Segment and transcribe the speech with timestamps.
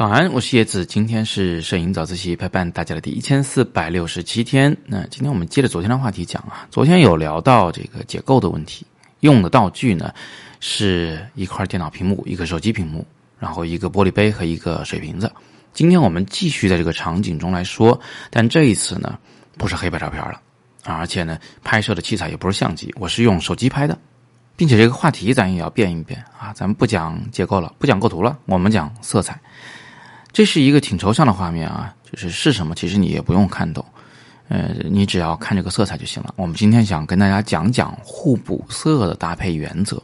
[0.00, 0.86] 早安，我是叶子。
[0.86, 4.74] 今天是摄影早自习陪伴大家的第一千四百六十七天。
[4.86, 8.86] 那今天我们接着昨天的话题讲啊，昨天有聊到这个解构的问题，
[9.20, 10.10] 用的道具呢
[10.58, 13.06] 是一块电脑屏幕、一个手机屏幕，
[13.38, 15.30] 然后一个玻璃杯和一个水瓶子。
[15.74, 19.18] 今天我们继续在这个场景中来说，但这一次呢
[19.58, 20.40] 不是黑白照片了
[20.84, 23.98] 啊，而且呢拍摄的器材也不是相机，我是用手机拍的，
[24.56, 29.38] 并且这个话题咱也要变一变啊，咱们不讲结构了，不讲构图了，我们讲色彩。
[30.32, 33.84] 这是一个挺抽象的画面啊，就是是什么，其实你也不用看懂，
[34.48, 36.32] 呃，你只要看这个色彩就行了。
[36.36, 40.00] 我们今天想跟大家讲讲互补色的搭配原则。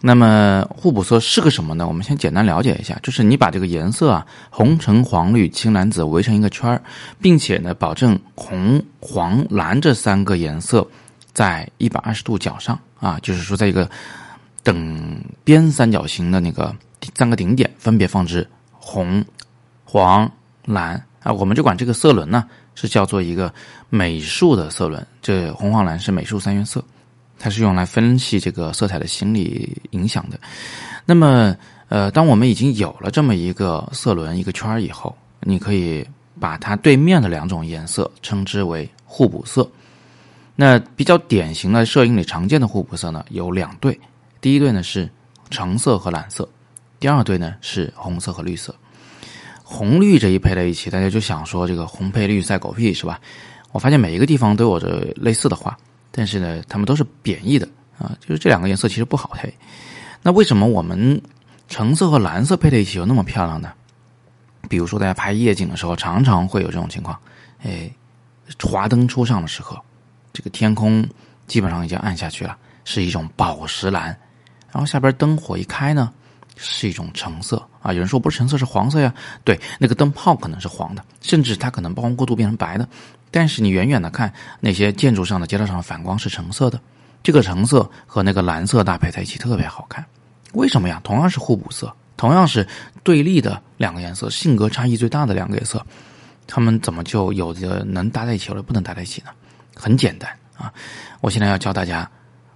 [0.00, 1.86] 那么互补色是个什么呢？
[1.86, 6.82] 我们先简单了解一下，就是你把这个颜色啊，红橙黄绿青蓝紫围成一个圈儿，
[7.20, 10.86] 并且呢，保证红黄蓝这三个颜色
[11.32, 13.90] 在一百二十度角上啊，就是说在一个
[14.62, 16.74] 等边三角形的那个
[17.16, 18.48] 三个顶点分别放置。
[18.80, 19.22] 红、
[19.90, 20.30] 黄、
[20.66, 22.44] 蓝啊，我们就管这个色轮呢
[22.74, 23.50] 是叫做一个
[23.88, 25.04] 美术的色轮。
[25.22, 26.84] 这红、黄、蓝是美术三原色，
[27.38, 30.38] 它是用来分析这个色彩的心理影响的。
[31.06, 31.56] 那么，
[31.88, 36.06] 呃，当我们已经有了这么一个色轮一个圈儿以后，你可以
[36.38, 39.66] 把它对面的两种颜色称之为互补色。
[40.54, 43.98] 那比较典型的摄影里常见的互补色呢有两对，
[44.38, 45.08] 第一对呢是
[45.48, 46.46] 橙色和蓝色。
[47.00, 48.74] 第二对呢是红色和绿色，
[49.70, 53.20] 红绿这一配在一起，大家就想说这个红配绿赛狗屁是吧？
[53.70, 55.76] 我发现每一个地方都有着类似的话，
[56.10, 59.52] 但是呢，他们都是贬义的啊，就是这两个颜色其实不好配。
[60.22, 61.20] 那为什么我们
[61.68, 63.70] 橙色和蓝色配在一起又那么漂亮呢？
[64.70, 67.14] 比如说大家拍夜景的时候，常常会有这种情况，
[67.62, 67.90] 哎，
[68.62, 69.78] 华灯初上的时候，
[70.32, 71.06] 这个天空
[71.46, 74.06] 基本上已经暗下去了，是一种宝石蓝，
[74.72, 76.10] 然后下边灯火一开呢。
[76.58, 79.14] 是一种橙色啊，有人说不是橙色是黄色呀？
[79.44, 82.86] 对，那个灯泡可能是黄的，甚至它可能曝光过度变成白的。
[83.30, 86.80] 但是你远远的看那些建筑上的街道上的反光是橙色的，
[87.22, 90.04] 这个橙色和那个蓝色搭配在一起特别好看。
[90.54, 91.00] 为什么呀？
[91.04, 92.66] 同样是互补色，同样是
[93.02, 95.84] 对立的两个颜色，性格差异最大的两个颜色，
[96.46, 99.30] 他们怎么就有的能搭在一起，有的不能搭在一起呢？
[99.76, 100.72] 很简单啊，
[101.20, 102.10] 我现在要教大家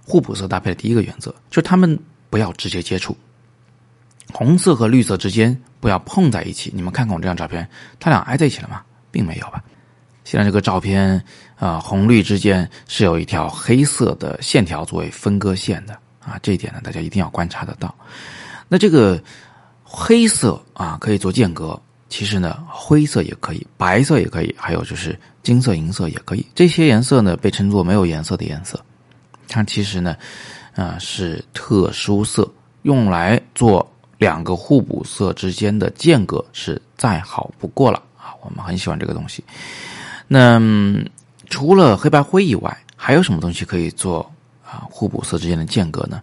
[0.05, 1.97] 互补色搭配的第一个原则，就是他们
[2.29, 3.15] 不要直接接触。
[4.31, 6.71] 红色和绿色之间不要碰在一起。
[6.73, 7.67] 你们看看我这张照片，
[7.99, 8.81] 它俩挨在一起了吗？
[9.11, 9.63] 并没有吧。
[10.23, 11.21] 现在这个照片
[11.57, 16.39] 啊，红绿之间是有一条黑色的线条作为分割线的啊。
[16.41, 17.93] 这一点呢，大家一定要观察得到。
[18.69, 19.21] 那这个
[19.83, 21.79] 黑色啊，可以做间隔。
[22.09, 26.45] 其实呢，灰色也可以，白色也可以，还有就是金色、银色也可以。
[26.55, 28.79] 这些颜色呢，被称作没有颜色的颜色。
[29.47, 30.15] 它其实呢，
[30.75, 32.49] 啊，是特殊色，
[32.83, 33.87] 用来做。
[34.23, 38.31] 两个互补色之间的间隔是再好不过了啊！
[38.41, 39.43] 我们很喜欢这个东西。
[40.29, 40.61] 那
[41.49, 44.31] 除了黑白灰以外，还有什么东西可以做
[44.65, 46.21] 啊互补色之间的间隔呢？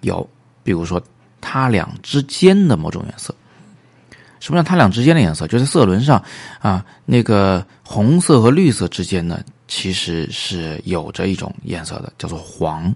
[0.00, 0.26] 有，
[0.62, 0.98] 比如说
[1.42, 3.34] 它俩之间的某种颜色。
[4.40, 5.46] 什么叫它俩之间的颜色？
[5.46, 6.24] 就在色轮上
[6.58, 12.90] 啊，那个红色和绿色之间呢，其实是有着一种颜色的，叫做黄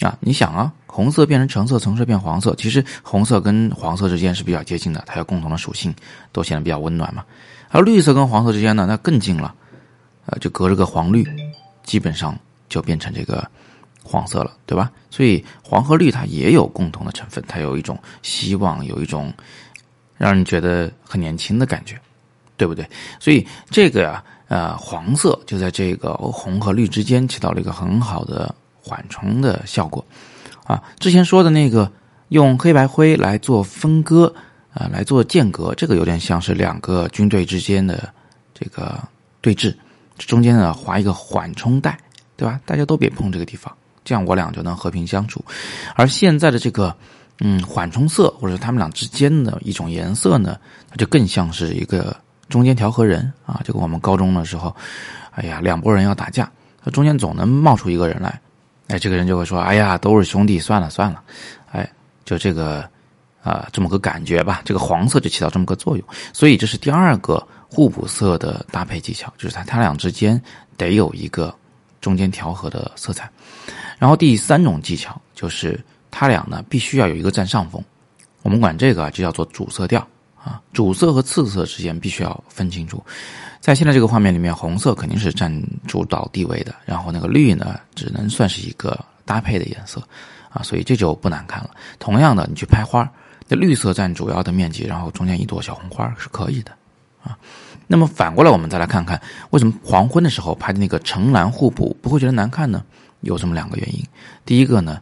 [0.00, 0.16] 啊。
[0.20, 0.72] 你想啊。
[0.92, 2.52] 红色变成橙色，橙色变黄色。
[2.56, 5.94] 其实红色跟黄色之间是比较接近的，它有共同的属性，
[6.32, 7.24] 都显得比较温暖嘛。
[7.68, 9.54] 而绿色跟黄色之间呢，那更近了，
[10.26, 11.24] 呃，就隔着个黄绿，
[11.84, 12.36] 基本上
[12.68, 13.48] 就变成这个
[14.02, 14.90] 黄色了，对吧？
[15.10, 19.32] 所以黄和绿它也有共同的成分，它有一种希望，有一种
[20.18, 21.96] 让人觉得很年轻的感觉，
[22.56, 22.84] 对不对？
[23.20, 30.04] 所以这个呀，呃，黄色就在这个红和绿之间起到了一个很好的缓冲的效果。
[30.64, 31.90] 啊，之前说的那个
[32.28, 34.32] 用黑白灰来做分割，
[34.72, 38.08] 啊，来做间隔，这个有点像是两个军队之间的
[38.54, 38.96] 这个
[39.40, 39.74] 对峙，
[40.16, 41.98] 中间呢划一个缓冲带，
[42.36, 42.60] 对吧？
[42.64, 43.74] 大家都别碰这个地方，
[44.04, 45.44] 这样我俩就能和平相处。
[45.96, 46.94] 而现在的这个，
[47.40, 50.56] 嗯，缓冲色或者他们俩之间的一种颜色呢，
[50.88, 52.14] 它就更像是一个
[52.48, 53.60] 中间调和人啊。
[53.64, 54.72] 这个我们高中的时候，
[55.32, 56.48] 哎呀，两拨人要打架，
[56.84, 58.40] 那中间总能冒出一个人来。
[58.90, 61.22] 哎，这个人就会说：“哎呀，都是兄弟，算了算了。”
[61.70, 61.88] 哎，
[62.24, 62.88] 就这个
[63.40, 64.60] 啊，这么个感觉吧。
[64.64, 70.40] 这个黄色就起到这么个作用，所以这是第二个互补色的搭配技巧，就是它它俩之间
[70.76, 71.54] 得有一个
[72.00, 73.30] 中间调和的色彩。
[73.96, 75.78] 然后第三种技巧就是
[76.10, 77.80] 它俩呢必须要有一个占上风，
[78.42, 80.04] 我们管这个就叫做主色调
[80.42, 83.04] 啊，主色和次色之间必须要分清楚。
[83.60, 85.52] 在现在这个画面里面，红色肯定是占
[85.86, 90.02] 主导地位的，然后那个绿呢，只能算是一个搭配的颜色，
[90.48, 91.70] 啊，所以这就不难看了。
[91.98, 93.06] 同样的，你去拍花，
[93.48, 96.72] 那绿色占主要的面积，然后中间一朵小红花是可以的
[97.22, 97.36] 啊。
[97.86, 99.20] 那么反过来，我们再来看看
[99.50, 102.82] 为什么黄昏的时候拍的那个橙蓝互补不会觉得难看呢？
[103.20, 104.02] 有这么两个原因。
[104.46, 104.98] 第一个呢，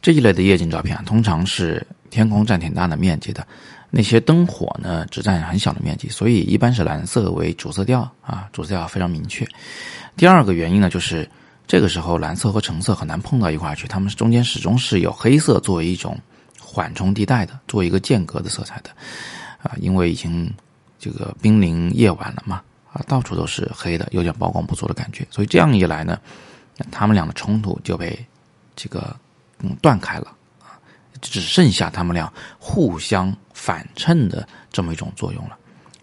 [0.00, 3.46] 这一类的夜景照片啊，通常是天空占挺大的面积的，
[3.90, 9.46] 那些灯火呢只占很小的面积，所以一般是蓝色为主色调啊，主色调非常明确。
[10.16, 11.28] 第二个原因呢，就是
[11.66, 16.18] 这个时候蓝色和橙色很难碰到一块去，它们中间始终是有黑色作为一种
[16.58, 18.90] 缓冲地带的，作为一个间隔的色彩的
[19.62, 20.52] 啊，因为已经。
[21.02, 22.60] 这个濒临夜晚了嘛，
[22.92, 26.20] 啊，到处都是黑的，有点曝光不足的感觉，所以这样一来呢，
[26.90, 28.22] 他们俩的冲突就被
[28.76, 29.16] 这个
[29.60, 30.26] 嗯断开了
[30.60, 30.76] 啊，
[31.22, 35.58] 只剩下他们俩互相反衬的这么一种作用了。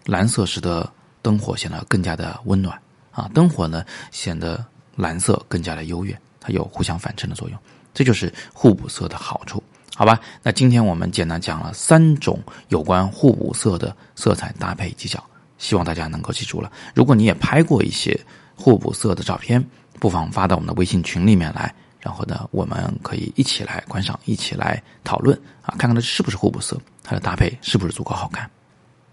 [0.06, 0.88] 蓝色使得
[1.20, 4.64] 灯火显得更加的温暖啊，灯火呢显得
[4.94, 7.58] 蓝色更加的优越，它有互相反衬的作用，
[7.92, 9.60] 这就是互补色的好处。
[9.96, 15.20] 好吧，那今天我们简单讲了三种有关互补色的色彩搭配技巧，
[15.58, 16.70] 希望大家能够记住了。
[16.94, 18.16] 如果你也拍过一些
[18.54, 19.62] 互补色的照片，
[19.98, 21.74] 不妨发到我们的微信群里面来，
[22.08, 28.48] 然后呢，我们可以一起来观赏，一起来讨论啊，看看它是不是互补色，它的搭配是不是足够好看。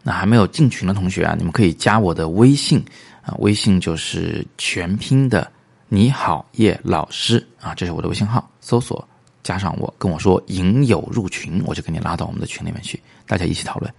[0.02, 2.82] 那还没有进群的同学啊，你们可以加我的微信
[3.22, 5.52] 啊，微信就是全拼的
[5.90, 9.06] 你好叶老师啊，这是我的微信号，搜索。
[9.44, 12.98] 加上我跟我说影友入群，我就给你拉到我们的群里面去，
[13.28, 13.94] 大家一起讨论。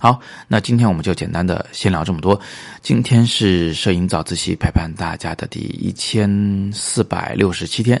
[0.00, 2.40] 好，那今天我们就简单的先聊这么多。
[2.82, 8.00] 今天是摄影早自习陪伴大家的第一千四百六十七天，